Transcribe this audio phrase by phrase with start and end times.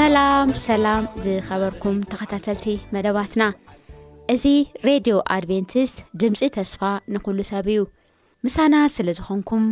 [0.00, 3.42] ሰላም ሰላም ዝኸበርኩም ተኸታተልቲ መደባትና
[4.34, 4.44] እዚ
[4.88, 6.80] ሬድዮ ኣድቨንቲስት ድምፂ ተስፋ
[7.14, 7.80] ንኹሉ ሰብ እዩ
[8.44, 9.64] ምሳና ስለ ዝኾንኩም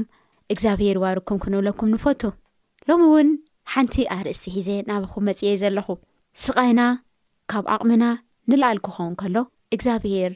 [0.53, 2.23] እግዚኣብሄር ዋርኩም ክንብለኩም ንፈቱ
[2.89, 3.29] ሎሚ እውን
[3.73, 5.89] ሓንቲ ኣርእስቲ ሒዜ ናብኹ መፅየ ዘለኹ
[6.45, 6.81] ስቃይና
[7.53, 8.05] ካብ ኣቕሚና
[8.53, 9.37] ንላኣል ክኸውን ከሎ
[9.77, 10.35] እግዚኣብሄር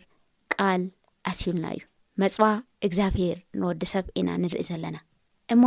[0.56, 0.84] ቃል
[1.30, 1.82] ኣትዩልና እዩ
[2.24, 2.44] መፅባ
[2.88, 4.96] እግዚኣብሄር ንወዲ ሰብ ኢና ንርኢ ዘለና
[5.54, 5.62] እሞ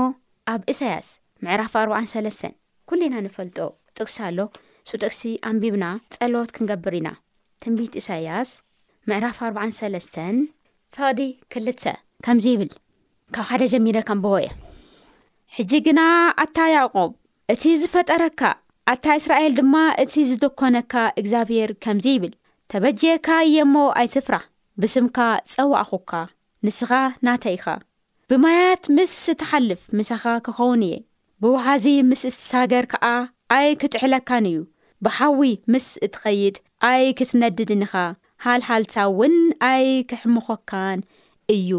[0.51, 1.07] ኣብ እሳይያስ
[1.45, 2.49] ምዕራፍ 43
[2.89, 3.57] ኵሉ ና ንፈልጦ
[3.97, 4.39] ጥቕሲ ኣሎ
[4.89, 7.09] ሱ ጥቕሲ ኣንቢብና ጸሎት ክንገብር ኢና
[7.65, 8.49] ትንቢት እሳይያስ
[9.09, 10.17] ምዕራፍ 43
[10.97, 11.21] ፍቕዲ
[11.53, 11.83] ክልተ
[12.27, 12.69] ከምዚ ይብል
[13.37, 14.51] ካብ ሓደ ጀሚረ ከምብዎእየ
[15.55, 16.01] ሕጂ ግና
[16.43, 17.11] ኣታ ያዕቆብ
[17.53, 18.41] እቲ ዝፈጠረካ
[18.93, 22.33] ኣታ እስራኤል ድማ እቲ ዝደኰነካ እግዚኣብሔር ከምዚ ይብል
[22.73, 24.45] ተበጅየካ እየ እሞ ኣይትፍራህ
[24.81, 25.17] ብስምካ
[25.53, 26.11] ጸዋዕኹካ
[26.67, 26.91] ንስኻ
[27.25, 27.67] ናተ ኢኻ
[28.31, 30.95] ብማያት ምስ እትሓልፍ ምሳኻ ክኸውን እየ
[31.41, 33.03] ብውሓዚ ምስ እትሳገር ከዓ
[33.57, 34.59] ኣይ ክትዕለካን እዩ
[35.05, 35.41] ብሓዊ
[35.73, 36.55] ምስ እትኸይድ
[36.91, 37.93] ኣይ ክትነድድኒኻ
[38.45, 39.35] ሃልሓልሳ እውን
[39.69, 40.99] ኣይ ክሕምኾካን
[41.55, 41.69] እዩ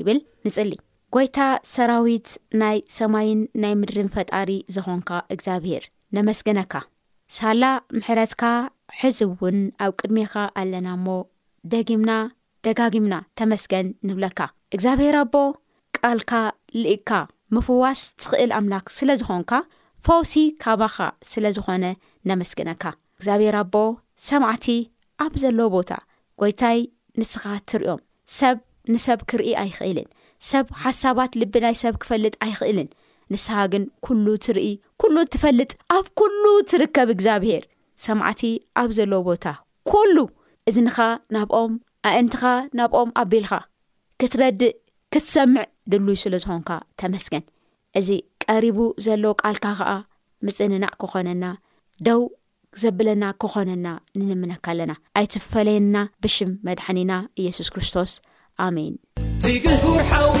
[0.00, 0.72] ይብል ንጽሊ
[1.16, 1.38] ጐይታ
[1.72, 2.28] ሰራዊት
[2.62, 5.84] ናይ ሰማይን ናይ ምድርን ፈጣሪ ዝኾንካ እግዚኣብሄር
[6.16, 6.74] ነመስገነካ
[7.38, 7.62] ሳላ
[7.98, 8.42] ምሕረትካ
[9.00, 11.06] ሕዝብ እውን ኣብ ቅድሚኻ ኣለና እሞ
[11.72, 12.10] ደጊምና
[12.66, 14.40] ደጋጊምና ተመስገን ንብለካ
[14.76, 15.34] እግዚኣብሔር ኣቦ
[16.06, 16.32] ቃልካ
[16.80, 17.10] ሊኢካ
[17.54, 19.52] ምፍዋስ ትኽእል ኣምላኽ ስለ ዝኾንካ
[20.06, 20.32] ፋውሲ
[20.62, 20.96] ካባኻ
[21.28, 21.84] ስለ ዝኾነ
[22.28, 22.84] ነመስግነካ
[23.16, 23.74] እግዚኣብሄር ኣቦ
[24.28, 24.66] ሰማዕቲ
[25.26, 25.90] ኣብ ዘለዎ ቦታ
[26.42, 26.78] ጐይታይ
[27.20, 28.00] ንስኻ እትርእዮም
[28.38, 28.58] ሰብ
[28.92, 30.08] ንሰብ ክርኢ ኣይኽእልን
[30.50, 32.88] ሰብ ሓሳባት ልቢ ናይ ሰብ ክፈልጥ ኣይኽእልን
[33.32, 34.68] ንስኻ ግን ኩሉ ትርኢ
[35.02, 37.64] ኩሉ ትፈልጥ ኣብ ኩሉ ትርከብ እግዚኣብሄር
[38.06, 38.42] ሰማዕቲ
[38.80, 39.46] ኣብ ዘለዎ ቦታ
[39.92, 40.16] ኩሉ
[40.70, 40.96] እዝንኻ
[41.36, 41.72] ናብኦም
[42.10, 42.42] ኣእንትኻ
[42.80, 43.52] ናብኦም ኣብቤልኻ
[44.22, 44.74] ክትረድእ
[45.14, 46.70] ክትሰምዕ ድሉይ ስለ ዝኾንካ
[47.00, 47.44] ተመስገን
[47.98, 48.08] እዚ
[48.44, 49.90] ቀሪቡ ዘለዎ ቃልካ ኸዓ
[50.46, 51.44] ምጽንናእ ክኾነና
[52.06, 52.22] ደው
[52.84, 53.86] ዘብለና ክኾነና
[54.18, 58.12] ንንምነካ ኣለና ኣይትፈለየና ብሽም መድሕኒና ኢየሱስ ክርስቶስ
[58.66, 58.92] ኣሜን
[59.44, 60.40] ዚሓዊ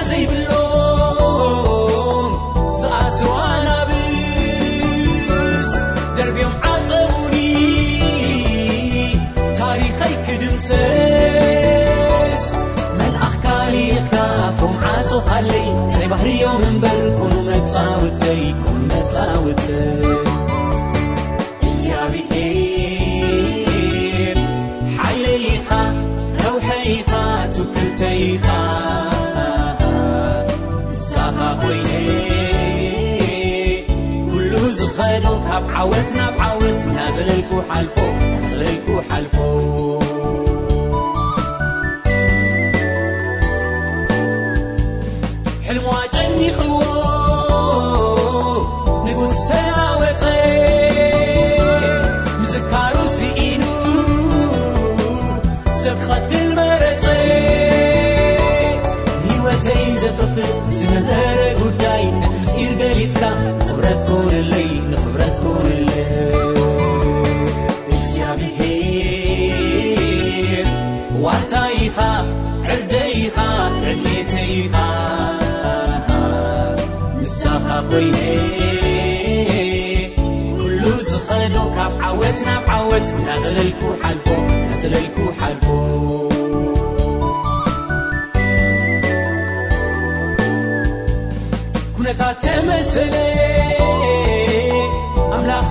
[14.89, 15.63] ዓፁ ኻለይ
[15.95, 19.65] ሸይ ባህሪ ዮ እንበልኩኑ መፃውትዘይኩም መፃውት
[21.67, 24.37] እጃ ብሔር
[24.99, 25.69] ሓለሊኻ
[26.39, 27.11] ናውሐይኻ
[27.57, 28.47] ትኩተይኻ
[30.93, 31.89] ንሳኻ ኮይነ
[34.31, 37.95] ኩሉ ዝኸድ ካብ ዓወት ናብ ዓወት ናዘለልኩ ሓልፎ
[45.71, 46.81] ዕልማዋጨኒኽዎ
[49.03, 50.23] ንጉስዝተኣወፀ
[52.39, 53.63] ምዝካሩ ስዒኑ
[55.83, 57.03] ሰብኸድል መረፀ
[59.27, 63.21] ንወተይ ዘጥፍእ ዝመበረ ጉዳይ ነትጢር ገሊትካ
[63.63, 65.93] ክብረት ኮንለይ ንኽብረት ኮንለ
[67.97, 70.67] እስያ ምሄር
[71.27, 71.97] ዋሕታ ይኻ
[72.67, 73.37] ዕርደኢኻ
[73.85, 74.75] ረኔተኢካ
[77.81, 77.93] ك
[81.53, 81.67] ኸ
[81.99, 84.11] ካብ ወትና ك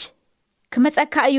[0.76, 1.38] ክመፀካ እዩ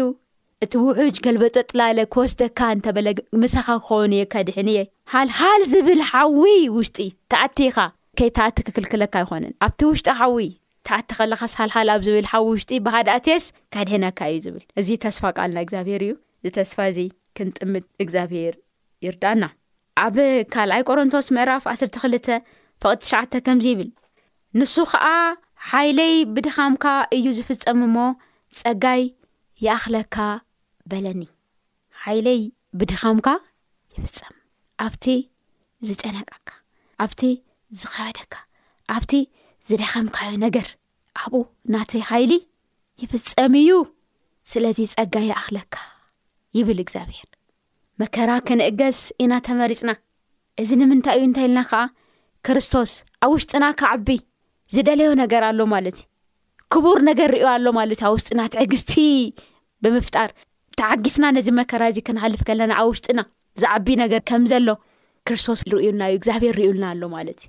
[0.65, 3.07] እቲ ውሑጅ ገልበፀ ጥላለ ኮስተካ እንተበለ
[3.43, 4.81] ምሳኻ ክኸውን እየ ከድሕን የ
[5.13, 6.43] ሃልሓል ዝብል ሓዊ
[6.77, 6.99] ውሽጢ
[7.33, 7.79] ተኣቲኢኻ
[8.21, 10.49] ከይትኣቲ ክክልክለካ ይኾነን ኣብቲ ውሽጢ ሓዊ
[10.89, 13.45] ተኣቲ ኸለኻስ ሃልሃል ኣብ ዝብል ሓዊ ውሽጢ ብሃድኣትስ
[13.77, 16.13] ካድሕነካ እዩ ዝብል እዚ ተስፋ ቃልና እግዚኣብሄር እዩ
[16.51, 16.99] ዝተስፋ እዚ
[17.39, 18.55] ክንጥምጥ እግዚኣብሄር
[19.07, 19.45] ይርዳኣና
[20.05, 20.17] ኣብ
[20.57, 22.31] ካልኣይ ቆሮንቶስ ምዕራፍ 12
[22.83, 23.91] ፍቕ ትዓ ከምዚ ይብል
[24.59, 25.07] ንሱ ከዓ
[25.71, 26.85] ሓይለይ ብድኻምካ
[27.19, 27.97] እዩ ዝፍፀም እሞ
[28.61, 29.03] ፀጋይ
[29.65, 30.17] ይኣኽለካ
[30.91, 31.23] በለኒ
[32.05, 32.41] ሓይለይ
[32.79, 33.29] ብድኸምካ
[33.97, 34.35] ይፍፀም
[34.87, 35.05] ኣብቲ
[35.89, 36.49] ዝጨነቀካ
[37.05, 37.23] ኣብቲ
[37.81, 38.35] ዝኸበደካ
[38.95, 39.13] ኣብቲ
[39.69, 40.69] ዝደኸምካዮ ነገር
[41.23, 41.41] ኣብኡ
[41.75, 42.33] ናተይ ሓይሊ
[43.03, 43.73] ይፍፀም እዩ
[44.51, 45.75] ስለዚ ፀጋ ይኣኽለካ
[46.57, 47.29] ይብል እግዚኣብሄር
[48.01, 49.91] መከራ ክንእገስ ኢና ተመሪፅና
[50.61, 51.83] እዚ ንምንታይ እዩ እንታይ ኢልና ከዓ
[52.47, 52.93] ክርስቶስ
[53.25, 54.09] ኣብ ውሽጢና ካዓቢ
[54.75, 56.07] ዝደለዮ ነገር ኣሎ ማለት እዩ
[56.73, 58.95] ክቡር ነገር ሪእዮ ኣሎ ማለት እዩ ኣብ ውስጢናትዕግዝቲ
[59.85, 60.31] ብምፍጣር
[60.89, 63.21] ሓጊስና ነዚ መከራ እዚ ክንሓልፍ ከለና ኣብ ውሽጢና
[63.61, 64.69] ዝዓቢ ነገር ከም ዘሎ
[65.29, 67.49] ክርስቶስ ንሪእዩልና እዩ እግዚኣብሄር ርእዩልና ኣሎ ማለት እዩ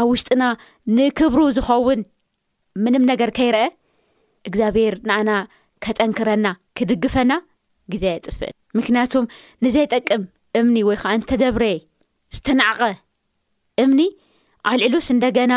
[0.00, 0.42] ኣብ ውሽጥና
[0.98, 2.00] ንክብሩ ዝኸውን
[2.84, 3.60] ምንም ነገር ከይርአ
[4.48, 5.30] እግዚኣብሔር ንኣና
[5.86, 6.46] ከጠንክረና
[6.78, 7.32] ክድግፈና
[7.94, 9.24] ግዜ ይጥፍእ ምክንያቱም
[9.66, 10.24] ንዘይጠቅም
[10.60, 11.64] እምኒ ወይ ከዓ እንተደብረ
[12.36, 12.82] ዝተናዕቐ
[13.84, 14.00] እምኒ
[14.70, 15.54] ዓልዕሉስ እንደገና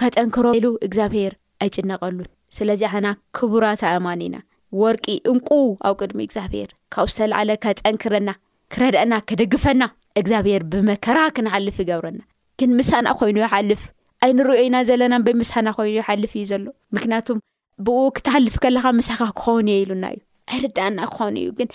[0.00, 1.32] ከጠንክሮ ኢሉ እግዚኣብሔር
[1.64, 2.28] ኣይጭነቀሉን
[2.58, 4.36] ስለዚ ሓና ክቡራ ትኣማኒ ኢና
[4.80, 5.48] ወርቂ እንቁ
[5.86, 8.30] ኣብ ቅድሚ እግዚኣብሄር ካብኡ ዝተላዕለ ከፀንክረና
[8.74, 9.82] ክረድአና ክደግፈና
[10.20, 12.20] እግዚኣብሄር ብመከራ ክንሓልፍ ይገብረና
[12.60, 13.82] ግን ምሳና ኮይኑ ይሓልፍ
[14.24, 16.64] ኣይ ንሪኦ ኢና ዘለና በ ምስሓና ኮይኑ ይሓልፍ እዩ ዘሎ
[16.96, 17.38] ምክንያቱም
[17.86, 20.20] ብኡ ክትሓልፍ ከለካ ምሳሓካ ክኸውን እየ ኢሉና እዩ
[20.56, 21.68] ዕርዳእና ክኾኑ እዩ ግን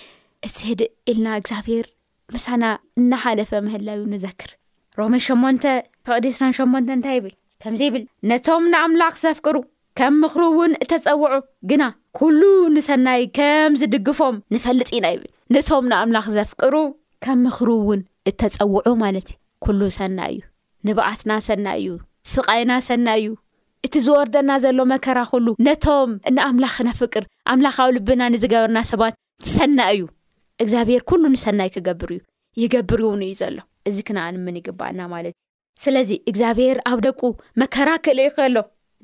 [0.48, 1.86] እቲ ድ ኢልና እግዚኣብሄር
[2.34, 2.64] ምሳሓና
[3.00, 4.50] እናሓለፈ ምህላዩ ንዘክር
[5.00, 5.64] ሮሜ ሸመንተ
[6.08, 9.56] ፍቅዲ ስራን ሸመንተ እንታይ ይብል ከምዚ ይብል ነቶም ንኣምላኽ ሰፍቅሩ
[9.98, 11.32] ከም ምኽሪ እውን እተፀውዑ
[11.70, 11.84] ግና
[12.18, 12.40] ኩሉ
[12.74, 16.74] ንሰናይ ከም ዝድግፎም ንፈልጥ ኢና ይብል ነቶም ንኣምላኽ ዘፍቅሩ
[17.24, 18.00] ከም ምኽሪ እውን
[18.30, 20.40] እተፀውዑ ማለት እዩ ኩሉ ሰና እዩ
[20.88, 21.88] ንባኣትና ሰና እዩ
[22.34, 23.26] ስቓይና ሰና እዩ
[23.86, 29.16] እቲ ዝወርደና ዘሎ መከራ ኩሉ ነቶም እንኣምላኽ ነፍቅር ኣምላኽ ኣብ ልብና ንዝገበርና ሰባት
[29.56, 30.02] ሰና እዩ
[30.62, 32.22] እግዚኣብሄር ኩሉ ንሰናይ ክገብር እዩ
[32.64, 33.58] ይገብር እእውን እዩ ዘሎ
[33.90, 35.38] እዚ ክነኣንምን ይግባአና ማለት እዩ
[35.86, 37.20] ስለዚ እግዚኣብሄር ኣብ ደቁ
[37.60, 38.56] መከራ ክእል ይኸሎ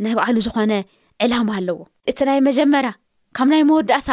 [0.03, 0.73] ናይ ባዕሉ ዝኾነ
[1.25, 1.77] ዕላማ ኣለዎ
[2.11, 2.91] እቲ ናይ መጀመርያ
[3.37, 4.09] ካብ ናይ መወዳእታ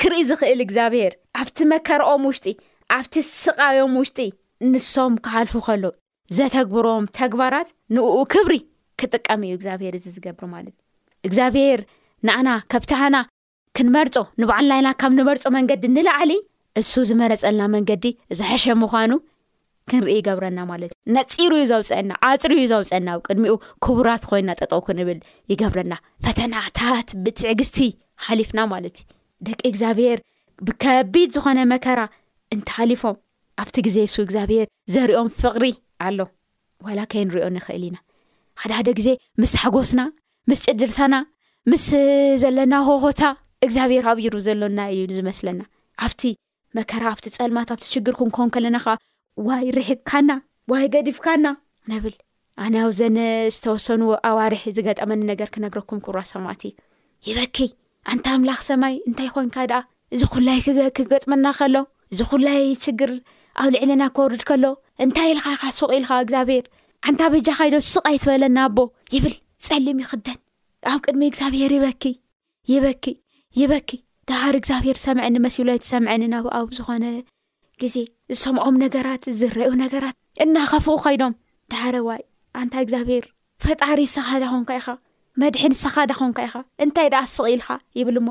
[0.00, 2.46] ክርኢ ዝኽእል እግዚኣብሄር ኣብቲ መከርኦም ውሽጢ
[2.96, 4.18] ኣብቲ ስቃዮም ውሽጢ
[4.72, 5.84] ንሶም ክሓልፉ ከሎ
[6.36, 8.54] ዘተግብሮም ተግባራት ንኡ ክብሪ
[9.02, 11.80] ክጥቀም እዩ እግዚኣብሄር እዚ ዝገብሩ ማለት እዩ እግዚኣብሄር
[12.26, 13.16] ንኣና ከብቲሓና
[13.78, 16.32] ክንመርፆ ንባዕልናኢና ካብ ንበርፆ መንገዲ ንላዓሊ
[16.80, 18.04] እሱ ዝመረፀልና መንገዲ
[18.38, 19.10] ዝሐሸ ምዃኑ
[19.90, 24.88] ክንሪኢ ይገብረና ማለት እዩ ነፂሩ ዩ ዘውፅአና ዓፅሪ እዩ ዘውፅአና ኣብ ቅድሚኡ ክቡራት ኮይና ጠጠውክ
[24.98, 25.18] ንብል
[25.52, 25.92] ይገብረና
[26.26, 27.78] ፈተናታት ብትዕግስቲ
[28.26, 29.06] ሓሊፍና ማለት እዩ
[29.48, 30.18] ደቂ እግዚኣብሄር
[30.66, 32.00] ብከቢድ ዝኾነ መከራ
[32.54, 33.16] እንተሓሊፎም
[33.62, 35.64] ኣብቲ ግዜ እሱ እግዚኣብሄር ዘርኦም ፍቅሪ
[36.06, 36.18] ኣሎ
[36.86, 37.96] ዋላከይ ንሪኦ ንኽእል ኢና
[38.62, 39.08] ሓደ ሓደ ግዜ
[39.42, 40.00] ምስ ሓጎስና
[40.50, 41.14] ምስ ጭድርታና
[41.70, 41.84] ምስ
[42.42, 43.22] ዘለና ሆሆታ
[43.64, 45.60] እግዚኣብሄር ኣብሩ ዘሎና እዩ ዝመስለና
[46.04, 46.22] ኣብቲ
[46.76, 48.94] መከራ ኣብቲ ፀልማት ኣብቲ ችግር ክንከን ከለና ከዓ
[49.48, 50.30] ዋይ ርሕካና
[50.72, 51.46] ዋይ ገዲፍካና
[51.90, 52.14] ንብል
[52.62, 53.18] ኣነ ኣብዘነ
[53.54, 56.72] ዝተወሰኑ ኣዋርሒ ዝገጠመኒ ነገር ክነግረኩም ክብራ ሰማዕት እዩ
[57.28, 57.56] ይበኪ
[58.12, 59.78] ኣንታ ኣምላኽ ሰማይ እንታይ ኮንካ ድኣ
[60.14, 60.58] እዚ ኩላይ
[60.98, 61.74] ክገጥመና ከሎ
[62.12, 63.10] እዚ ኩላይ ችግር
[63.62, 64.64] ኣብ ልዕሊና ክወርድ ከሎ
[65.04, 66.64] እንታይ ኢልካካ ሱቅ ኢልካ እግዚኣብሔር
[67.08, 68.78] ኣንታ በጃ ካይዶ ሱቅ ኣይትበለና ኣቦ
[69.14, 69.34] ይብል
[69.66, 70.38] ፀሊም ይክደን
[70.92, 72.04] ኣብ ቅድሚ እግዚኣብሄር ይበኪ
[72.72, 73.04] ይበኪ
[73.60, 73.90] ይበኪ
[74.30, 77.04] ዳኻር እግዚኣብሄር ዝሰምዐኒ መሲሉ ኣይትሰምዐኒ ናብ ኣብ ዝኾነ
[77.82, 77.94] ግዜ
[78.32, 81.32] ዝሰምዖም ነገራት ዝረአዩ ነገራት እናኸፉኡ ኸይዶም
[81.72, 82.20] ዳሕረ ዋይ
[82.60, 83.24] ኣንታ እግዚኣብሄር
[83.64, 84.86] ፈጣሪ ሰኻዳ ኾንካ ኢኻ
[85.40, 88.28] መድሒን ሰኻዳ ኾንካ ኢኻ እንታይ ዳኣ ኣስቕኢልካ ይብል እሞ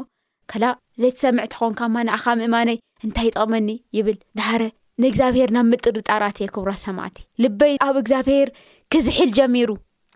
[0.53, 0.65] ከላ
[1.01, 4.62] ዘይተሰምዕቲኾንካ ማንኣኻ ምእማነይ እንታይ ይጠቕመኒ ይብል ዳሓረ
[5.03, 8.48] ንእግዚኣብሄር ናብ ምጥሪ ጣራት እየ ክቡራ ሰማዕቲ ልበይ ኣብ እግዚኣብሄር
[8.93, 9.70] ክዝሒል ጀሚሩ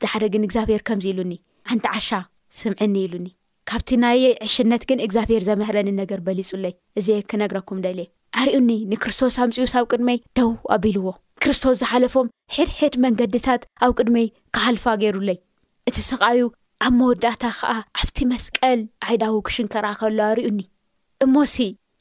[0.04, 1.34] ዛሓደ ግን እግዚኣብሄር ከምዚ ኢሉኒ
[1.74, 2.10] ዓንቲ ዓሻ
[2.60, 3.28] ስምዕኒ ኢሉኒ
[3.70, 8.00] ካብቲ ናየ ዕሽነት ግን እግዚኣብሄር ዘምህረኒ ነገር በሊጹለይ እዚ ክነግረኩም ደል
[8.44, 11.08] ኣርኡኒ ንክርስቶስ ኣምፅኡ ስብ ቅድመይ ደው ኣቢልዎ
[11.44, 15.38] ክርስቶስ ዝሓለፎም ሕድሕድ መንገድታት ኣብ ቅድመይ ካሃልፋ ገይሩለይ
[15.90, 16.42] እቲ ስቃኣዩ
[16.86, 20.60] ኣብ መወዳእታ ከዓ ኣብቲ መስቀል ዓይዳዊ ክሽንከራ ከሎ ኣርኡኒ
[21.26, 21.56] እሞሲ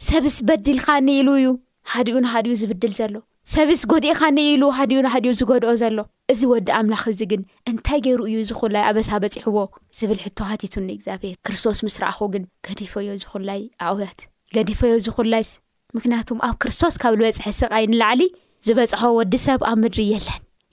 [0.08, 1.48] ሰብስ በዲልካኒ ኢሉ እዩ
[1.92, 3.14] ሓዲኡ ንሓዲኡ ዝብድል ዘሎ
[3.54, 5.96] ሰብስ ጐዲእኻኒ ኢሉ ሓድኡ ንሓድኡ ዝገድኦ ዘሎ
[6.32, 9.58] እዚ ወዲ ኣምላኽ እዚ ግን እንታይ ገይሩ እዩ ዝኹላይ ኣበሳ በፂሕዎ
[9.98, 14.20] ዝብል ሕቶ ሃቲቱ ንእግዚኣብሔር ክርስቶስ ምስ ረኣኹ ግን ገዲፈዮ ዝኹላይ ኣእውያት
[14.56, 15.48] ገዲፈዮ ዝኹላይስ
[15.96, 18.22] ምክንያቱም ኣብ ክርስቶስ ካብ ዝበፅሒ ስቃይ ንላዕሊ
[18.66, 20.28] ዝበጽሖ ወዲ ሰብ ኣብ ምድሪ የለን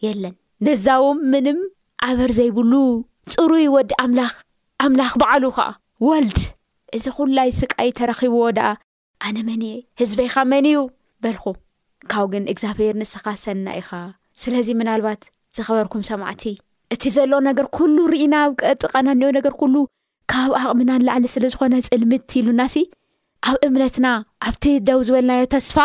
[0.05, 0.33] የለን
[0.65, 1.59] ነዛውም ምንም
[2.07, 2.73] ዓበር ዘይብሉ
[3.33, 4.33] ፅሩይ ወዲ ኣምላኽ
[4.85, 5.67] ኣምላኽ በዓሉ ከዓ
[6.07, 6.39] ወልድ
[6.97, 8.69] እዚ ዅላይ ስቃይ ተረኺብዎ ደኣ
[9.27, 10.79] ኣነ መን የ ህዝበይኻ መን እዩ
[11.25, 11.45] በልኩ
[12.13, 13.89] ካብ ግን እግዚኣብሔር ንስኻ ሰና ኢኻ
[14.43, 15.21] ስለዚ ምናልባት
[15.57, 16.43] ዝኸበርኩም ሰማዕቲ
[16.93, 19.75] እቲ ዘሎ ነገር ኩሉ ርኢና ብ ቀጥቐና እኒኦ ነገር ኩሉ
[20.31, 22.75] ካብ ኣቕሚና ንላዕሊ ስለ ዝኾነ ፅልምት ኢሉናሲ
[23.49, 24.07] ኣብ እምነትና
[24.47, 25.77] ኣብቲ ደው ዝበልናዮ ተስፋ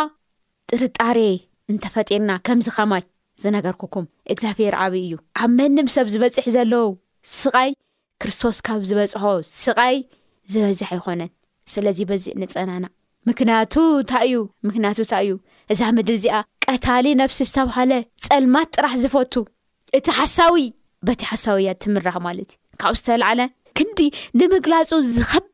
[0.78, 1.18] ጥርጣሬ
[1.72, 3.02] እንተፈጢርና ከምዚ ከማይ
[3.42, 6.86] ዝነገርኩኩም እግዚኣብሔር ዓብዪ እዩ ኣብ መንም ሰብ ዝበፅሒ ዘለው
[7.38, 7.70] ስቓይ
[8.22, 9.14] ክርስቶስ ካብ ዝበፅሖ
[9.62, 9.96] ስቃይ
[10.52, 11.30] ዝበዝሕ ኣይኮነን
[11.72, 12.84] ስለዚ በዚእ ንፀናና
[13.28, 14.36] ምክንያቱ እንታይ እዩ
[14.68, 15.34] ምክንያቱ እንታይ እዩ
[15.72, 16.36] እዛ ምድሪ እዚኣ
[16.66, 17.92] ቀታሊ ነፍሲ ዝተባሃለ
[18.26, 19.34] ፀልማት ጥራሕ ዝፈቱ
[19.98, 20.64] እቲ ሓሳዊ
[21.08, 23.40] በቲ ሓሳዊ እያ እትምራሕ ማለት እዩ ካብኡ ዝተላዓለ
[23.78, 23.98] ክንዲ
[24.40, 25.44] ንምግላፁ ዝከብ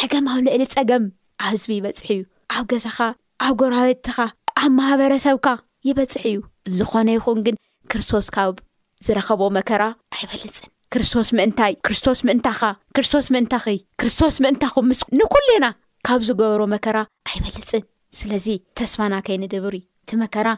[0.00, 1.04] ፀገም ኣብ ልዕሊ ፀገም
[1.46, 2.20] ኣብ ህዝቢ ይበፅሕ እዩ
[2.56, 2.98] ኣብ ገዛኻ
[3.46, 4.16] ኣብ ጎራቤትኻ
[4.62, 5.46] ኣብ ማህበረሰብካ
[5.88, 6.36] ይበፅሕ እዩ
[6.78, 7.56] ዝኾነ ይኹን ግን
[7.92, 8.54] ክርስቶስ ካብ
[9.06, 9.82] ዝረኸቦ መከራ
[10.16, 12.60] ኣይበልፅን ክርስቶስ ምእንታይ ክርስቶስ ምእንታኻ
[12.96, 13.66] ክርስቶስ ምእንታኺ
[14.00, 15.66] ክርስቶስ ምእንታኹ ምስ ንኩሉና
[16.06, 16.96] ካብ ዝገበሮ መከራ
[17.30, 17.84] ኣይበልፅን
[18.20, 18.46] ስለዚ
[18.78, 20.48] ተስፋና ከይኒ ድብር እቲ መከራ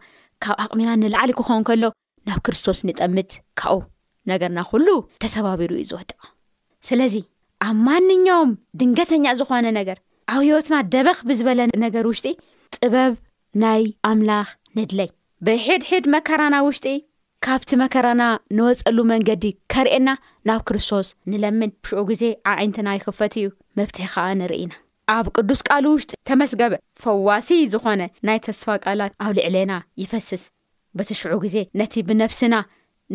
[0.45, 1.85] ካብ ኣቕሚና ንላዕሊ ክኾውን ከሎ
[2.29, 3.83] ናብ ክርስቶስ ንጠምት ካብብ
[4.33, 4.87] ነገርና ኩሉ
[5.25, 6.21] ተሰባቢሩ እዩ ዝወድቕ
[6.88, 7.14] ስለዚ
[7.66, 9.99] ኣብ ማንኛም ድንገተኛ ዝኾነ ነገር
[10.35, 12.26] ኣብ ህወትና ደበኽ ብዝበለ ነገር ውሽጢ
[12.76, 13.12] ጥበብ
[13.62, 15.09] ናይ ኣምላኽ ንድለይ
[15.47, 16.87] ብሒድሕድ መከራና ውሽጢ
[17.44, 18.23] ካብቲ መከራና
[18.59, 20.11] ንወፀሉ መንገዲ ከርእየና
[20.49, 23.49] ናብ ክርስቶስ ንለምን ብሽዑ ግዜ ኣብዓይነትና ይኽፈት እዩ
[23.80, 24.73] መብትሒ ከዓ ንርኢና
[25.16, 26.73] ኣብ ቅዱስ ቃል ውሽጢ ተመስገበ
[27.04, 29.73] ፈዋሲ ዝኾነ ናይ ተስፋ ቃላት ኣብ ልዕለና
[30.04, 30.44] ይፈስስ
[30.99, 32.54] በቲ ሽዑ ግዜ ነቲ ብነፍስና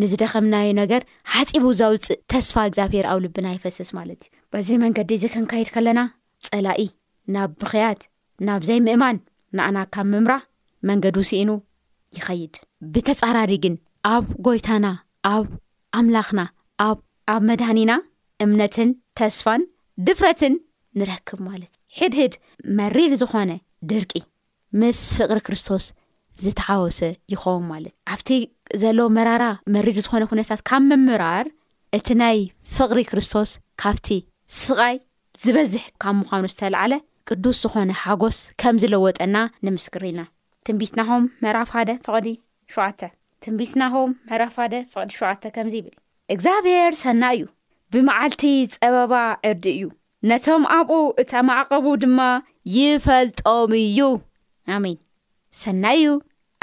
[0.02, 1.02] ንዝደኸምናዩ ነገር
[1.36, 6.00] ሓፂቡ ዘውፅእ ተስፋ እግዚኣብሔር ኣው ልብና ይፈስስ ማለት እዩ በዚ መንገዲ እዚ ክንካይድ ከለና
[6.48, 6.82] ፀላኢ
[7.34, 8.00] ናብ ብኽያት
[8.48, 9.18] ናብ ዘይ ምእማን
[9.58, 10.44] ንኣና ካብ ምምራህ
[10.90, 11.50] መንገዲ ውሲኡኑ
[12.18, 12.54] ይኸይድ
[12.94, 13.76] ብተፃራሪ ግን
[14.14, 14.88] ኣብ ጎይታና
[15.34, 15.48] ኣብ
[16.00, 16.42] ኣምላኽና
[16.88, 17.92] ኣኣብ መድኒና
[18.46, 18.90] እምነትን
[19.20, 19.62] ተስፋን
[20.08, 20.54] ድፍረትን
[21.00, 22.34] ንረክብ ማለት ሕድህድ
[22.80, 23.52] መሪድ ዝኾነ
[23.92, 24.14] ድርቂ
[24.80, 25.84] ምስ ፍቕሪ ክርስቶስ
[26.44, 27.00] ዝተሓወሰ
[27.34, 28.30] ይኸውን ማለት ኣብቲ
[28.82, 31.48] ዘሎ መራራ መሪድ ዝኾነ ኩነታት ካብ ምምራር
[32.00, 32.40] እቲ ናይ
[32.78, 33.52] ፍቕሪ ክርስቶስ
[33.84, 34.10] ካብቲ
[34.58, 34.96] ስቓይ
[35.44, 36.94] ዝበዝሕ ካብ ምዃኑ ዝተላዓለ
[37.30, 40.22] ቅዱስ ዝኾነ ሓጐስ ከም ዝለወጠና ንምስክሪ ኢና
[40.68, 42.28] ትንቢትናሆም መራፍ ሓደ ፍቕዲ
[42.76, 43.10] 7ዓ
[43.46, 45.96] ትንቢትናሆም መራፍ ሓደ ፍቕዲ ሸዓ ከምዚ ይብል
[46.36, 47.46] እግዚኣብሔር ሰና እዩ
[47.94, 48.42] ብመዓልቲ
[48.76, 49.14] ጸበባ
[49.52, 49.84] ዕርዲ እዩ
[50.32, 50.92] ነቶም ኣብኡ
[51.22, 52.20] እታ ማዕቐቡ ድማ
[52.78, 54.00] ይፈልጦም እዩ
[54.76, 54.98] ኣሜን
[55.64, 56.12] ሰናይ እዩ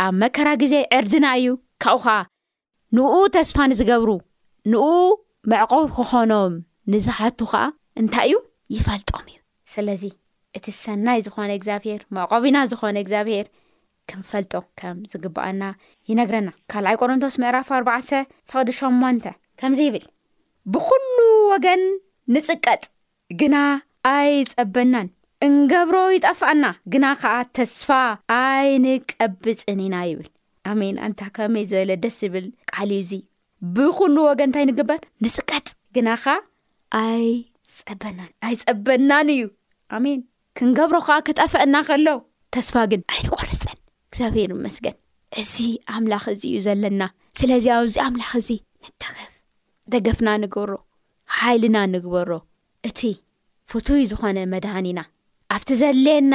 [0.05, 1.49] ኣብ መከራ ግዜ ዕርድና እዩ
[1.85, 2.19] ካብኡ ኸዓ
[2.97, 4.11] ንኡ ተስፋኒ ዝገብሩ
[4.73, 4.85] ንኡ
[5.53, 6.55] መዕቆቡ ክኾኖም
[6.93, 7.63] ንዝሓቱ ከዓ
[8.01, 8.37] እንታይ እዩ
[8.75, 9.39] ይፈልጦም እዩ
[9.73, 10.03] ስለዚ
[10.57, 13.47] እቲ ሰናይ ዝኾነ እግዚኣብሄር መዕቆቢና ዝኾነ እግዚኣብሄር
[14.11, 15.63] ክንፈልጦ ከም ዝግባአና
[16.11, 18.11] ይነግረና ካልኣይ ቆሮንቶስ ምዕራፍ 4ባዕ
[18.51, 19.17] ፍቅዲ ሸሞን
[19.61, 20.05] ከምዚ ይብል
[20.75, 21.17] ብኩሉ
[21.53, 21.83] ወገን
[22.35, 22.83] ንፅቀጥ
[23.41, 23.57] ግና
[24.15, 25.09] ኣይጸበናን
[25.47, 27.89] እንገብሮ ይጠፍአና ግና ከዓ ተስፋ
[28.41, 30.29] ኣይንቀብፅን ኢና ይብል
[30.73, 33.23] ኣሜን ኣንታ ከመይ ዝበለ ደስ ዝብል ቃል እዩ እዙይ
[33.77, 35.67] ብኩሉ ወገን እንታይ ንግበአን ንፅቀጥ
[35.97, 36.01] ግ
[36.35, 36.43] ዓ
[37.01, 37.27] ኣይ
[37.79, 39.43] ፀበናን ኣይ ፀበናን እዩ
[39.97, 40.21] ኣሜን
[40.59, 42.07] ክንገብሮ ከዓ ክጠፍአና ከሎ
[42.55, 43.79] ተስፋ ግን ኣይንቈርፀን
[44.09, 44.97] እግዚኣብር መስገን
[45.41, 45.55] እዚ
[45.95, 47.03] ኣምላኽ እዚ እዩ ዘለና
[47.39, 48.51] ስለዚ ኣብዚ ኣምላኽ እዚ
[48.85, 49.33] መደኸፍ
[49.93, 50.73] ደገፍና ንግብሮ
[51.39, 52.31] ሓይልና ንግበሮ
[52.89, 53.01] እቲ
[53.71, 55.01] ፍቱይ ዝኾነ መድሃኒ ኢና
[55.55, 56.35] ኣብቲ ዘድልየና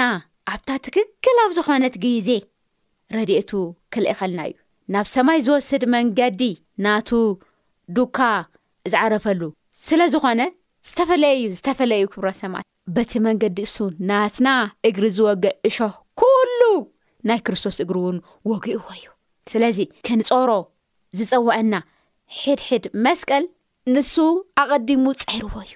[0.52, 2.30] ኣብታ ትክክል ኣብ ዝኾነት ግዜ
[3.16, 3.52] ረድእቱ
[3.94, 4.56] ክልእኸልና እዩ
[4.94, 6.42] ናብ ሰማይ ዝወስድ መንገዲ
[6.86, 7.10] ናቱ
[7.96, 8.20] ዱካ
[8.92, 9.42] ዝዓረፈሉ
[9.88, 10.42] ስለዝኾነ
[10.88, 13.78] ዝተፈለየዩ ዝተፈለየዩ ክብሮ ሰማት በቲ መንገዲ እሱ
[14.10, 14.50] ናትና
[14.88, 15.78] እግሪ ዝወግዕ እሾ
[16.20, 16.62] ኩሉ
[17.30, 18.18] ናይ ክርስቶስ እግሪ እውን
[18.50, 19.06] ወግእዎ እዩ
[19.52, 20.50] ስለዚ ከንጾሮ
[21.18, 21.74] ዝፀውዐና
[22.42, 23.46] ሒድሒድ መስቀል
[23.94, 24.14] ንሱ
[24.64, 25.74] ኣቐዲሙ ፀሒርዎ እዩ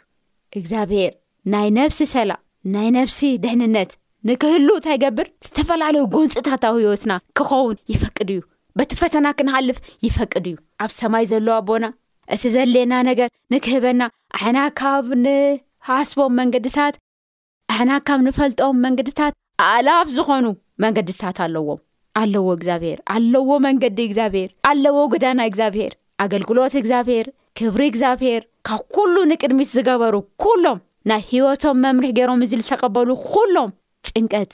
[0.60, 1.14] እግዚኣብሔር
[1.54, 2.32] ናይ ነፍሲ ሰላ
[2.76, 3.92] ናይ ነፍሲ ድሕንነት
[4.28, 8.42] ንክህሉ እንታይገብር ዝተፈላለዩ ጐንፅታታዊ ህይወትና ክኸውን ይፈቅድ እዩ
[8.80, 11.86] በቲ ፈተና ክንሓልፍ ይፈቅድ እዩ ኣብ ሰማይ ዘለዋ ኣቦና
[12.34, 14.02] እቲ ዘሌየና ነገር ንክህበና
[14.38, 16.96] ኣሕና ካብ ንሃስቦም መንገዲታት
[17.74, 19.34] ኣሕና ካብ ንፈልጦም መንገዲታት
[19.68, 20.46] ኣላፍ ዝኾኑ
[20.84, 21.80] መንገዲታት ኣለዎም
[22.22, 25.94] ኣለዎ እግዚኣብሔር ኣለዎ መንገዲ እግዚኣብሔር ኣለዎ ጐዳና እግዚኣብሄር
[26.26, 27.28] ኣገልግሎት እግዚኣብሄር
[27.60, 30.80] ክብሪ እግዚኣብሄር ካብ ኩሉ ንቅድሚት ዝገበሩ ኩሎም
[31.10, 33.72] ናይ ህይወቶም መምርሕ ገይሮም እዚ ዝተቐበሉ ኩሎም
[34.10, 34.54] ጭንቀት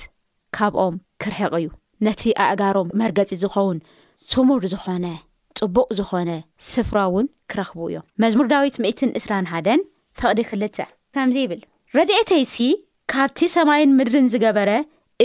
[0.57, 1.67] ካብኦም ክርሕቕ እዩ
[2.05, 3.77] ነቲ ኣእጋሮም መርገፂ ዝኸውን
[4.31, 5.05] ስሙር ዝኾነ
[5.59, 6.31] ፅቡቅ ዝኮነ
[6.71, 9.81] ስፍራ ውን ክረኽቡ እዮም መዝሙር ዳዊት 21
[10.19, 10.77] ፍቅዲ ክልተ
[11.15, 11.61] ከምዚ ይብል
[11.97, 12.57] ረድኤተይ ሲ
[13.13, 14.71] ካብቲ ሰማይን ምድርን ዝገበረ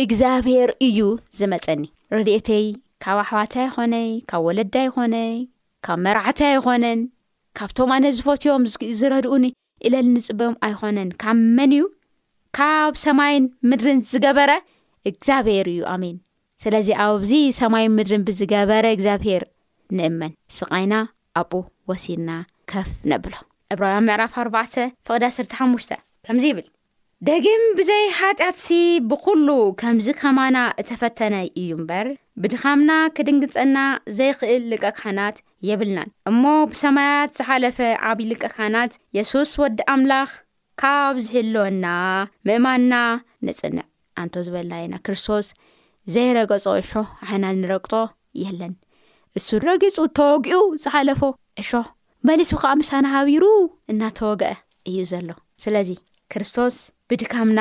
[0.02, 0.98] እግዚኣብሄር እዩ
[1.40, 1.82] ዝመፀኒ
[2.16, 2.66] ረድኤተይ
[3.04, 5.32] ካብ ኣሕዋታ ኣይኮነይ ካብ ወለዳ ይኮነይ
[5.86, 7.00] ካብ መራሕት ኣይኮነን
[7.58, 8.64] ካብቶም ኣነ ዝፈትዮም
[9.00, 9.44] ዝረድኡኒ
[9.88, 11.82] ኢለልንፅበም ኣይኮነን ካብ መን እዩ
[12.58, 14.50] ካብ ሰማይን ምድርን ዝገበረ
[15.10, 16.16] እግዚኣብሔር እዩ ኣሜን
[16.64, 19.42] ስለዚ ኣብዚ ሰማይን ምድሪን ብዝገበረ እግዚኣብሄር
[19.98, 20.94] ንእመን ስቓይና
[21.40, 21.52] ኣቡ
[21.88, 22.30] ወሲድና
[22.70, 23.34] ከፍ ነብሎ
[23.72, 24.56] ዕብራያም ምዕራፍ 4ባ
[25.06, 25.94] ፍቕ15
[26.26, 26.66] ከምዚ ይብል
[27.28, 28.68] ደግም ብዘይ ሓጢኣት ሲ
[29.10, 29.48] ብዅሉ
[29.80, 32.06] ከምዚ ከማና እተፈተነይ እዩ እምበር
[32.42, 33.76] ብድኻምና ክድንግጸና
[34.16, 35.36] ዘይኽእል ልቀ ካናት
[35.68, 37.78] የብልናን እሞ ብሰማያት ዝሓለፈ
[38.08, 40.32] ዓብዪ ልቀ ካናት የሱስ ወዲ ኣምላኽ
[40.82, 41.84] ካብ ዝህልወና
[42.48, 42.94] ምእማንና
[43.48, 43.84] ንጽንዕ
[44.22, 45.48] ኣንቶ ዝበልና ኢና ክርስቶስ
[46.14, 46.90] ዘይረገጾ እሾ
[47.26, 47.92] ኣህና ንረግጦ
[48.42, 48.74] የለን
[49.38, 51.22] እሱ ረጊጹ ተወጊኡ ዝሓለፎ
[51.62, 51.70] እሾ
[52.28, 53.44] መሊሱ ከዓ ምሳና ሃቢሩ
[53.92, 54.46] እናተወግአ
[54.88, 55.28] እዩ ዘሎ
[55.64, 55.88] ስለዚ
[56.32, 56.76] ክርስቶስ
[57.10, 57.60] ብድካምና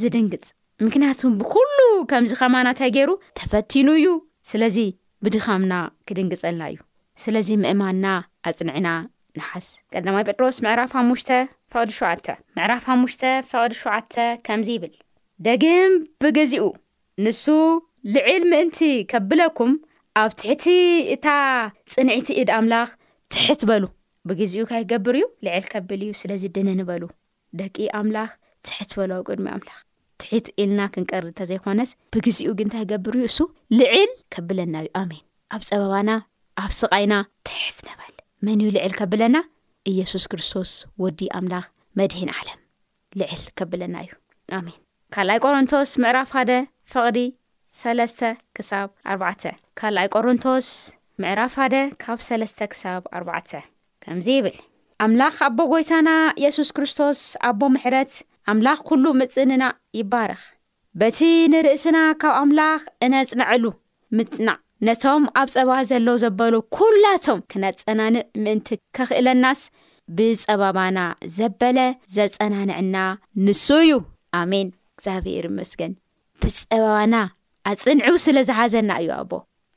[0.00, 0.44] ዝድንግጽ
[0.84, 3.10] ምክንያቱም ብዅሉ ከምዚ ኸማናታይ ገይሩ
[3.40, 4.08] ተፈቲኑ እዩ
[4.50, 4.76] ስለዚ
[5.24, 5.74] ብድኻምና
[6.08, 6.78] ክድንግጸልና እዩ
[7.24, 8.06] ስለዚ ምእማንና
[8.50, 8.88] ኣጽኒዕና
[9.38, 9.66] ንሓዝ
[10.06, 11.30] ቀማይ ጴጥሮስ ምዕራፍ ሓሙሽተ
[11.74, 12.14] ፍቕዲ ሸ
[12.56, 14.14] ምዕራፍ ሓሙሽተ ፍቕዲሸዓተ
[14.48, 14.94] ከምዚ ይብል
[15.48, 15.92] ደግም
[16.24, 16.64] ብግዚኡ
[17.24, 17.44] ንሱ
[18.16, 18.80] ልዕል ምእንቲ
[19.12, 19.72] ከብለኩም
[20.18, 20.64] ኣብ ትሕቲ
[21.14, 21.26] እታ
[21.92, 22.88] ጽንዒቲ ኢድ ኣምላኽ
[23.34, 23.84] ትሕት በሉ
[24.28, 27.02] ብግዜኡ ካይገብር እዩ ልዕል ከብል እዩ ስለዚ ድነ ንበሉ
[27.60, 28.30] ደቂ ኣምላኽ
[28.66, 29.78] ትሕት በሎዊ ቅድሚ ኣምላኽ
[30.22, 33.38] ትሕት ኢልና ክንቀርድ እንተ ዘይኮነስ ብግዜኡ ግን እንታይ ገብር እዩ እሱ
[33.78, 35.24] ልዕል ከብለና እዩ ኣሜን
[35.56, 36.10] ኣብ ፀበባና
[36.64, 37.14] ኣብ ስቓይና
[37.48, 38.14] ትሕት ነበል
[38.46, 39.36] መን ዩ ልዕል ከብለና
[39.92, 40.72] ኢየሱስ ክርስቶስ
[41.04, 41.66] ወዲ ኣምላኽ
[42.00, 42.60] መድሄን ዓለም
[43.22, 44.12] ልዕል ከብለና እዩ
[44.58, 44.78] ኣሜን
[45.14, 46.50] ካ ይ ቆሮንቶስ ምዕራፍ ካደ
[46.94, 47.20] ፈቕዲ
[47.78, 48.22] 3ለስተ
[48.56, 49.22] ክሳብ ኣርባ
[49.78, 50.66] ካላኣይ ቆሮንቶስ
[51.22, 53.46] ምዕራፍ ሓደ ካብ 3ለስተ ክሳብ ኣርባዕ
[54.02, 54.56] ከምዙ ይብል
[55.04, 56.08] ኣምላኽ ኣቦ ጐይታና
[56.44, 58.14] የሱስ ክርስቶስ ኣቦ ምሕረት
[58.52, 59.64] ኣምላኽ ኲሉ ምጽንና
[60.00, 60.42] ይባረኽ
[61.00, 61.18] በቲ
[61.52, 63.64] ንርእስና ካብ ኣምላኽ እነጽንዐሉ
[64.18, 69.60] ምጽናዕ ነቶም ኣብ ጸባባ ዘሎ ዘበሉ ኵላቶም ክነጸናንዕ ምእንቲ ከኽእለናስ
[70.18, 70.98] ብጸባባና
[71.38, 71.78] ዘበለ
[72.18, 72.96] ዘጸናንዕና
[73.46, 73.94] ንሱ እዩ
[74.40, 75.92] ኣሜን እግዚኣብሔር መስገን
[76.42, 77.14] ብጸባባና
[77.72, 79.32] ኣፅንዑ ስለዝሓዘና እዩ ኣቦ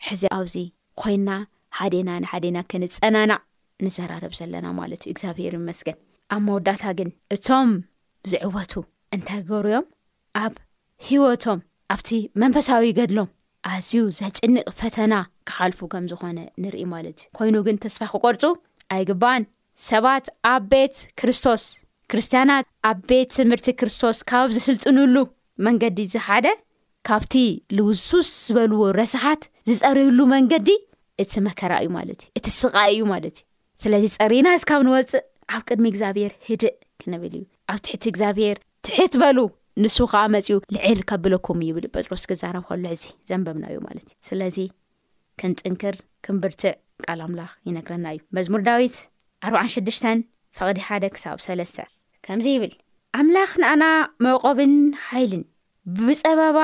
[0.08, 0.56] ሕዚ ኣብዚ
[1.02, 1.30] ኮይንና
[1.80, 3.32] ሓደና ንሓደና ክንፀናና
[3.86, 5.98] ንዘራረብ ዘለና ማለት እዩ እግዚኣብሄር ይመስገን
[6.34, 7.72] ኣብ መወዳእታ ግን እቶም
[8.32, 8.74] ዝዕወቱ
[9.16, 9.86] እንታይ ገርዮም
[10.44, 10.54] ኣብ
[11.08, 11.60] ሂወቶም
[11.94, 12.10] ኣብቲ
[12.42, 13.30] መንፈሳዊ ገድሎም
[13.72, 15.14] ኣዝዩ ዘጭንቅ ፈተና
[15.50, 18.44] ክሓልፉ ከም ዝኾነ ንርኢ ማለት እዩ ኮይኑ ግን ተስፋ ክቈርፁ
[18.96, 19.44] ኣይ ግባኣን
[19.92, 21.64] ሰባት ኣብ ቤት ክርስቶስ
[22.12, 25.16] ክርስትያናት ኣብ ቤት ትምህርቲ ክርስቶስ ካብ ዝስልጥኑሉ
[25.68, 26.46] መንገዲ እዝሓደ
[27.08, 27.36] ካብቲ
[27.78, 30.70] ንውሱስ ዝበልዎ ረስኻት ዝጸርይሉ መንገዲ
[31.24, 33.46] እቲ መከራ እዩ ማለት እዩ እቲ ስቓ እዩ ማለት እዩ
[33.84, 35.24] ስለዚ ጸሪና እስካብ ንወፅእ
[35.56, 39.38] ኣብ ቅድሚ እግዚኣብሔር ህድእ ክንብል እዩ ኣብ ትሕቲ እግዚኣብሔር ትሕት በሉ
[39.84, 44.58] ንሱ ከዓ መጺኡ ልዕል ከብለኩም ይብል ጴጥሮስ ክዛረብ ኸሉ ዕዚ ዘንበብና እዩ ማለት እዩ ስለዚ
[45.42, 46.74] ክንጥንክር ክምብርትዕ
[47.06, 48.98] ቃል ኣምላኽ ይነግረና እዩ መዝሙር ዳዊት
[49.52, 50.00] 46ሽ
[50.58, 51.78] ፍቕዲ ሓደ ክሳብ 3ለስተ
[52.28, 52.74] ከምዚ ይብል
[53.22, 53.84] ኣምላኽ ንኣና
[54.26, 54.76] መቆብን
[55.08, 55.44] ሓይልን
[56.00, 56.60] ብፀበባ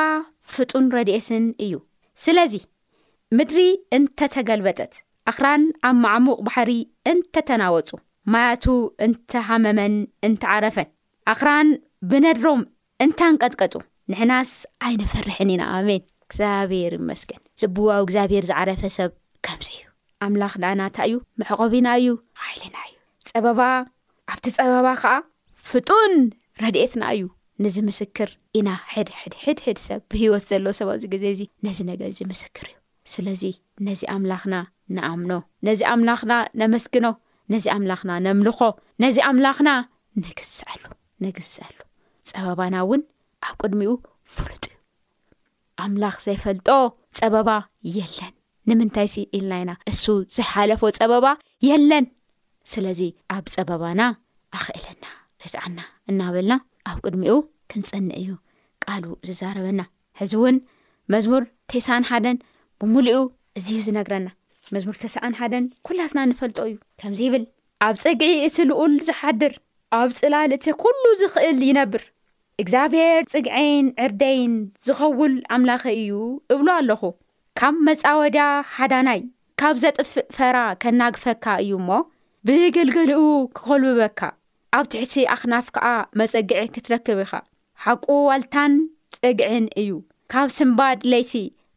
[0.55, 1.73] ፍጡን ረድኤትን እዩ
[2.23, 2.53] ስለዚ
[3.38, 3.62] ምድሪ
[3.95, 4.93] እንተተገልበጠት
[5.32, 6.71] ኣኽራን ኣብ ማዕሙቕ ባሕሪ
[7.12, 7.89] እንተተናወፁ
[8.34, 8.65] ማያቱ
[9.05, 9.93] እንተሓመመን
[10.27, 10.88] እንተዓረፈን
[11.34, 11.67] ኣክራን
[12.12, 12.62] ብነድሮም
[13.05, 13.73] እንታንቀጥቀጡ
[14.12, 14.51] ንሕናስ
[14.88, 19.12] ኣይነፈርሕን ኢና ኣሜን እግዚኣብሔር ይመስገን ልቡዋዊ እግዚኣብሔር ዝዓረፈ ሰብ
[19.47, 19.86] ከምዙ እዩ
[20.27, 22.10] ኣምላኽ ናኣናታ እዩ መዕቆቢና እዩ
[22.45, 22.95] ዓሊና እዩ
[23.32, 23.62] ፀበባ
[24.34, 25.13] ኣብቲ ፀበባ ከዓ
[25.71, 26.15] ፍጡን
[26.63, 27.25] ረድኤትና እዩ
[27.63, 32.76] ንዚ ምስክር ኢና ሕድሕድሕድሕድ ሰብ ብሂወት ዘሎ ሰባዚ ግዜ እዚ ነዚ ነገርእዚ ምስክር እዩ
[33.13, 33.41] ስለዚ
[33.88, 34.56] ነዚ ኣምላኽና
[34.98, 35.32] ንኣምኖ
[35.67, 37.08] ነዚ ኣምላኽና ነመስግኖ
[37.54, 38.62] ነዚ ኣምላኽና ነምልኾ
[39.04, 39.69] ነዚ ኣምላኽና
[40.24, 40.82] ነግስሉ
[41.24, 41.76] ንግስአሉ
[42.32, 43.02] ፀበባና እውን
[43.48, 43.91] ኣብ ቅድሚኡ
[44.38, 44.76] ፍሉጥ እዩ
[45.88, 46.69] ኣምላኽ ዘይፈልጦ
[47.19, 47.50] ፀበባ
[47.98, 48.34] የለን
[48.69, 50.06] ንምንታይ ሲ ኢልናኢና እሱ
[50.38, 51.26] ዝሓለፎ ፀበባ
[51.67, 52.08] የለን
[52.74, 53.02] ስለዚ
[53.36, 54.02] ኣብ ፀበባና
[54.58, 55.06] ኣክእለና
[55.43, 55.80] ርድዓና
[56.12, 56.54] እናበልና
[56.89, 57.34] ኣብ ቅድሚኡ
[57.71, 58.30] ክንጸንዕ እዩ
[58.84, 59.80] ቃል ዝዛረበና
[60.19, 60.58] ሕዚ እውን
[61.13, 62.38] መዝሙር ተስዓን ሓደን
[62.82, 63.19] ብሙሉኡ
[63.60, 64.28] እዙዩ ዝነግረና
[64.75, 67.43] መዝሙር ተስዓን ሓደን ኲላትና ንፈልጦ እዩ ከምዚ ይብል
[67.88, 69.54] ኣብ ፅግዒ እቲ ልኡል ዝሓድር
[69.99, 72.04] ኣብ ፅላልእተ ኲሉ ዝኽእል ይነብር
[72.62, 74.54] እግዚኣብሔር ፅግዐይን ዕርደይን
[74.88, 76.13] ዝኸውል ኣምላኸ እዩ
[76.54, 77.02] እብሉ ኣለኹ
[77.62, 78.47] ካብ መጻወዳያ
[78.78, 79.21] ሓዳናይ
[79.62, 81.89] ካብ ዘጥፍእ ፈራ ከናግፈካ እዩ እሞ
[82.47, 83.23] ብገልገሊኡ
[83.60, 84.19] ክኸልብበካ
[84.77, 85.86] ኣብ ትሕቲ ኣኽናፍ ከዓ
[86.19, 87.34] መጸጊዕ ክትረክብ ኢኻ
[87.84, 88.71] ሓቁ ዋልታን
[89.15, 89.89] ጽግዕን እዩ
[90.32, 91.32] ካብ ስምባድ ለይቲ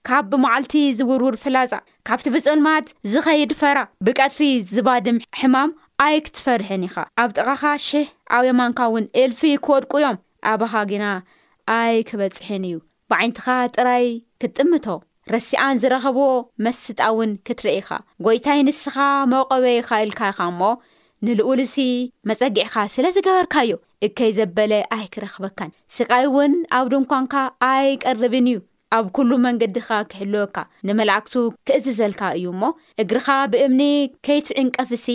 [0.09, 4.42] ካብ ብመዓልቲ ዝውርውር ፍላፃዕ ካብቲ ብጽልማት ዝኸይድ ፈራ ብቀትሪ
[4.74, 5.70] ዝባድም ሕማም
[6.07, 10.16] ኣይ ክትፈርሕን ኢኻ ኣብ ጥቓኻ ሽሕ ኣብ የማንካ ውን ኢልፊ ክወድቁ ዮም
[10.52, 11.05] ኣባኻ ግና
[11.78, 12.76] ኣይ ክበጽሕን እዩ
[13.11, 14.07] ብዓይንትኻ ጥራይ
[14.42, 14.87] ክትጥምቶ
[15.35, 16.33] ረሲኣን ዝረኸቦዎ
[16.66, 18.96] መስጣውን ክትርኢ ኻ ጐይታይ ንስኻ
[19.33, 20.61] መቐበ ኢኻ ኢልካ ኢኻ እሞ
[21.26, 21.74] ንልኡልሲ
[22.28, 23.70] መጸጊዕኻ ስለ ዝገበርካዮ
[24.06, 27.35] እከይ ዘበለ ኣይ ክረኽበካን ስቓይ እውን ኣብ ድንኳንካ
[27.70, 28.58] ኣይቀርብን እዩ
[28.96, 30.56] ኣብ ኵሉ መንገዲኻ ክሕልወካ
[30.88, 31.35] ንመላእክቱ
[31.68, 32.62] ክእዝዘልካ እዩ እሞ
[33.04, 33.82] እግርኻ ብእምኒ
[34.28, 35.06] ከይትዕንቀፍሲ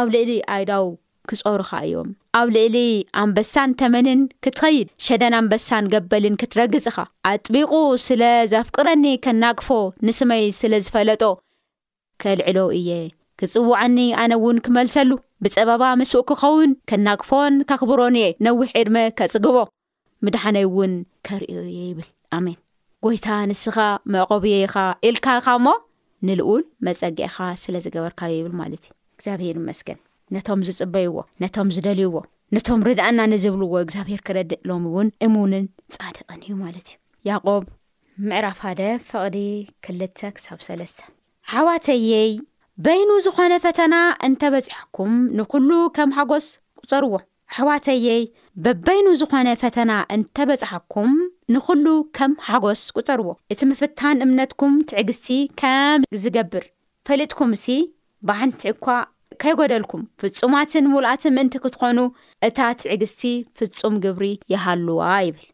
[0.00, 0.86] ኣብ ልዕሊ ኣይዳው
[1.30, 2.08] ክጾርኻ እዮም
[2.40, 2.76] ኣብ ልዕሊ
[3.22, 6.96] ኣንበሳን ተመንን ክትኸይድ ሸደን ኣንበሳን ገበልን ክትረግጽኻ
[7.32, 7.72] ኣጥቢቑ
[8.08, 9.68] ስለዘፍቅረኒ ከናክፎ
[10.08, 11.24] ንስመይ ስለ ዝፈለጦ
[12.24, 12.90] ከልዕሎ እየ
[13.40, 15.10] ክጽዋዕኒ ኣነ እውን ክመልሰሉ
[15.44, 19.56] ብጸበባ ምስኡ ክኸውን ከናክፎን ካኽብሮን እየ ነዊሕ ዕድመ ከጽግቦ
[20.26, 20.92] ምድሓነይ እውን
[21.26, 22.58] ከርእዮ የ ይብል ኣሜን
[23.06, 23.76] ጐይታ ንስኻ
[24.12, 24.74] መዕቖብዮ ኢኻ
[25.10, 25.68] ኢልካኢኻ ሞ
[26.28, 29.98] ንልኡል መፀጊዕኻ ስለ ዝገበርካየ ይብል ማለት እዩ እግዚኣብሔር መስገን
[30.36, 32.16] ነቶም ዝጽበይዎ ነቶም ዝደልይዎ
[32.56, 35.64] ነቶም ርድእና ንዝብልዎ እግዚኣብሄር ክረድእ ሎሚ እውን እሙንን
[35.96, 36.86] ጻድቐን እዩ ማለት
[37.18, 37.64] እዩያቆብ
[38.42, 38.58] ዕራፍ
[39.06, 39.34] ፍቅ
[39.88, 42.32] 2-3ሓዋየይ
[42.84, 43.94] በይኑ ዝኾነ ፈተና
[44.26, 46.46] እንተበፅሐኩም ንኩሉ ከም ሓጐስ
[46.80, 47.12] ቁፀርዎ
[47.54, 48.22] ኣሕዋተየይ
[48.64, 51.10] በበይኑ ዝኾነ ፈተና እንተበፃሐኩም
[51.54, 55.28] ንኹሉ ከም ሓጎስ ቅፀርዎ እቲ ምፍታን እምነትኩም ትዕግስቲ
[55.60, 56.64] ከም ዝገብር
[57.08, 57.64] ፈሊጥኩምሲ
[58.28, 58.86] ብሓንቲእኳ
[59.42, 62.00] ከይጎደልኩም ፍጹማትን ምውልኣትን ምእንቲ ክትኾኑ
[62.48, 63.22] እታ ትዕግስቲ
[63.60, 65.46] ፍጹም ግብሪ ይሃልዋ ይብል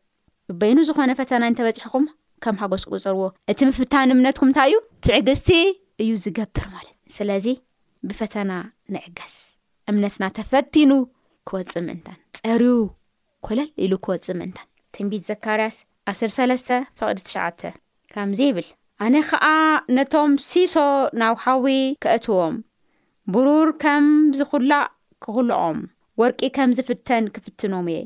[0.50, 2.04] ብበይኑ ዝኾነ ፈተና እንተበፅሕኩም
[2.46, 3.22] ከም ሓጎስ ፅርዎ
[3.54, 5.50] እቲ ምፍታን እምነትኩም እንታይ እዩ ትዕግስቲ
[6.04, 7.46] እዩ ዝገብር ማለት እዩ ስለዚ
[8.08, 8.52] ብፈተና
[8.94, 9.34] ንዕገዝ
[9.90, 10.90] እምነትና ተፈቲኑ
[11.48, 12.72] ክወፅ ምእንታን ጸርዩ
[13.48, 15.76] ኰለል ኢሉ ክወፅ ምእንታን ትንቢት ዘካርያስ
[16.12, 17.60] 103ስተ ፍቕዲ ትሽዓተ
[18.12, 18.68] ከምዙ ይብል
[19.06, 19.46] ኣነ ኸዓ
[19.98, 20.76] ነቶም ሲሶ
[21.22, 21.66] ናው ሓዊ
[22.04, 22.56] ክእትዎም
[23.34, 24.06] ብሩር ከም
[24.40, 24.86] ዝኹላእ
[25.24, 25.78] ክዅልዖም
[26.22, 28.00] ወርቂ ከም ዝፍተን ክፍትኖም እየ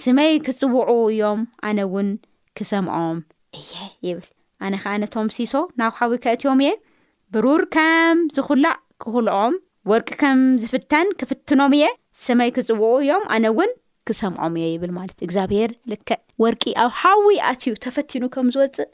[0.00, 2.08] ስመይ ክጽውዑ እዮም ኣነ እውን
[2.58, 3.18] ክሰምዖም
[3.60, 3.72] እየ
[4.06, 4.28] ይብል
[4.66, 6.72] ኣነ ኸዓ ነቶም ሲሶ ናው ሓዊ ከእትዎም እየ
[7.34, 9.54] ብሩር ከም ዝኹላዕ ክሁልዖም
[9.90, 11.84] ወርቂ ከም ዝፍተን ክፍትኖም እየ
[12.24, 13.70] ሰመይ ክፅውኡ እዮም ኣነ እውን
[14.08, 18.90] ክሰምዖም እየ ይብል ማለት እግዚኣብሔር ልክዕ ወርቂ ኣብ ሓዊኣትዩ ተፈቲኑ ከም ዝወፅእ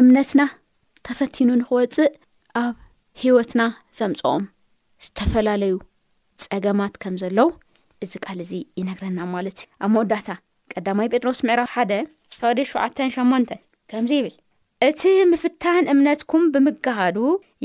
[0.00, 0.42] እምነትና
[1.08, 2.12] ተፈቲኑ ንኽወፅእ
[2.62, 2.74] ኣብ
[3.22, 3.62] ሂይወትና
[4.00, 4.44] ዘምፅኦም
[5.06, 5.74] ዝተፈላለዩ
[6.44, 7.50] ጸገማት ከም ዘለዉ
[8.06, 10.28] እዚ ቃል እዚ ይነግረና ማለት እዩ ኣብ መወዳታ
[10.74, 11.88] ቀዳማይ ጴጥሮስ ምዕራፍ ሓ
[12.42, 13.44] ኸዲ ሸተ ሸሞን
[13.90, 14.36] ከምዚ ይብል
[14.86, 17.16] እቲ ምፍታን እምነትኩም ብምካሃዱ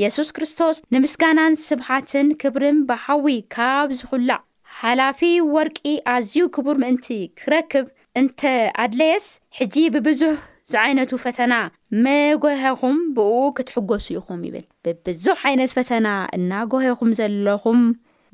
[0.01, 4.39] የሱስ ክርስቶስ ንምስጋናን ስብሓትን ክብርን ብሓዊ ካብ ዝኹላዕ
[4.79, 5.19] ሓላፊ
[5.55, 5.77] ወርቂ
[6.13, 7.07] ኣዝዩ ክቡር ምእንቲ
[7.41, 7.85] ክረክብ
[8.21, 8.41] እንተ
[8.85, 9.27] ኣድለየስ
[9.59, 10.33] ሕጂ ብብዙሕ
[10.71, 11.53] ዝዓይነቱ ፈተና
[12.07, 16.07] መጐሄኹም ብኡ ክትሕጐሱ ኢኹም ይብል ብብዙሕ ዓይነት ፈተና
[16.39, 17.81] እናጐሄኹም ዘለኹም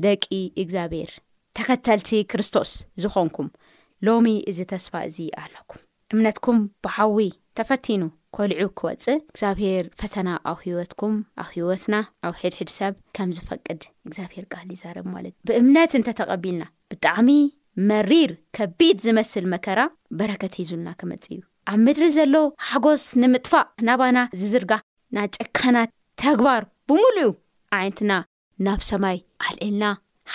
[0.06, 0.24] ደቂ
[0.64, 1.12] እግዚኣብሔር
[1.60, 2.72] ተኸተልቲ ክርስቶስ
[3.06, 3.50] ዝኾንኩም
[4.10, 5.82] ሎሚ እዚ ተስፋ እዙ ኣለኩም
[6.16, 8.02] እምነትኩም ብሓዊ ተፈቲኑ
[8.36, 11.96] ኮልዑ ክወፅእ እግዚኣብሔር ፈተና ኣብ ሂይወትኩም ኣብ ሂይወትና
[12.28, 17.30] ኣብ ሕድሕድ ሰብ ከም ዝፈቅድ እግዚኣብሔር ቃህሊ ይዛረብ ማለት እዩ ብእምነት እንተተቐቢልና ብጣዕሚ
[17.90, 19.80] መሪር ከቢድ ዝመስል መከራ
[20.20, 21.42] በረከት ሂዙሉና ክመጽእ እዩ
[21.72, 22.36] ኣብ ምድሪ ዘሎ
[22.70, 24.72] ሓጎስ ንምጥፋእ ናባና ዝዝርጋ
[25.18, 25.92] ናይ ጨካናት
[26.24, 27.30] ተግባር ብሙሉ እዩ
[27.80, 28.14] ዓይነትና
[28.68, 29.18] ናብ ሰማይ
[29.48, 29.84] ኣልዒልና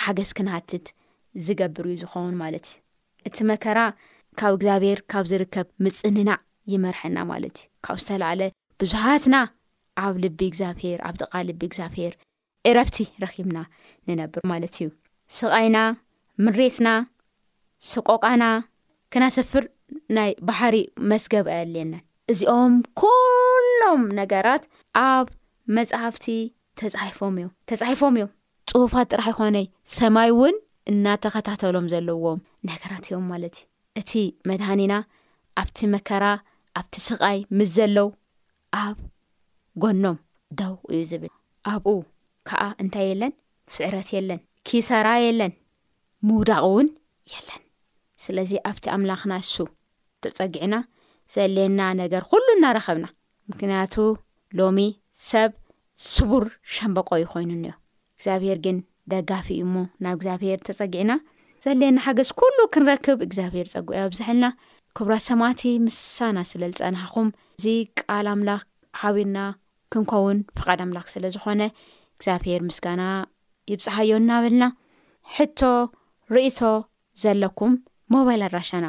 [0.01, 0.87] ሓገዝ ክነሃትት
[1.47, 3.79] ዝገብር ዩ ዝኾውን ማለት እዩ እቲ መከራ
[4.41, 6.39] ካብ እግዚኣብሔር ካብ ዝርከብ ምፅንናዕ
[6.71, 8.41] ይመርሐና ማለት እዩ ካብኡ ዝተላዓለ
[8.81, 9.35] ብዙሓትና
[10.05, 12.13] ኣብ ልቢ እግዚኣብሔር ኣብ ደቃ ልቢ እግዚኣብሔር
[12.69, 13.57] ዕረፍቲ ረኪብና
[14.07, 14.87] ንነብር ማለት እዩ
[15.37, 15.77] ስቃይና
[16.45, 16.89] ምሬትና
[17.91, 18.43] ስቆቃና
[19.13, 19.65] ክናሰፍር
[20.17, 20.75] ናይ ባሕሪ
[21.11, 24.63] መስገብአ ኣልየናን እዚኦም ኩሎም ነገራት
[25.05, 25.27] ኣብ
[25.77, 26.25] መፃሕፍቲ
[26.79, 28.31] ተፎም እም ተፃሒፎም እዮም
[28.71, 29.65] ፅሁፋት ጥራሕ ይኾነይ
[29.97, 30.55] ሰማይ እውን
[30.91, 33.65] እናተኸታተሎም ዘለዎም ነገራት እዮም ማለት እዩ
[34.01, 34.11] እቲ
[34.49, 34.93] መድሃኒና
[35.61, 36.25] ኣብቲ መከራ
[36.79, 38.07] ኣብቲ ስቃይ ምስ ዘለው
[38.83, 38.97] ኣብ
[39.81, 40.17] ጎኖም
[40.59, 41.33] ደው እዩ ዝብል
[41.71, 41.93] ኣብኡ
[42.47, 43.33] ከዓ እንታይ የለን
[43.75, 45.53] ስዕረት የለን ኪሰራ የለን
[46.27, 46.87] ምውዳቅ እውን
[47.33, 47.61] የለን
[48.25, 49.55] ስለዚ ኣብቲ ኣምላኽና እሱ
[50.23, 50.75] ተፀጊዕና
[51.33, 53.07] ዘልየና ነገር ኩሉ እናረኸብና
[53.51, 53.95] ምክንያቱ
[54.59, 54.79] ሎሚ
[55.29, 55.51] ሰብ
[56.13, 57.73] ስቡር ሸምበቆ ዩ ኮይኑኒዮ
[58.17, 58.77] እግዚኣብሄር ግን
[59.11, 61.11] ደጋፊእ ሞ ናብ እግዚኣብሄር ተፀጊዕና
[61.63, 64.47] ዘልየና ሓገዝ ኩሉ ክንረክብ እግዚኣብሄር ፀጉዒዮ ኣብዛሓልና
[64.97, 67.65] ክብራ ሰማእቲ ምሳና ስለ ዝፀናሓኹም እዚ
[68.01, 68.61] ቃል ኣምላኽ
[68.99, 69.37] ሓቢርና
[69.93, 71.61] ክንከውን ፍቓድ ኣምላኽ ስለ ዝኾነ
[72.17, 73.01] እግዚኣብሄር ምስጋና
[73.71, 74.63] ይብፅሃዮ እናበልና
[75.35, 75.61] ሕቶ
[76.35, 76.61] ርእቶ
[77.23, 77.73] ዘለኩም
[78.13, 78.85] ሞባይል ኣራሻና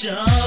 [0.00, 0.37] ش